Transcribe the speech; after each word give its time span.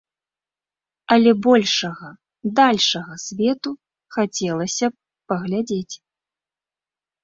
Але 1.15 1.31
большага, 1.47 2.09
дальшага 2.61 3.13
свету 3.27 3.71
хацелася 4.19 4.85
б 4.95 5.33
паглядзець. 5.33 5.95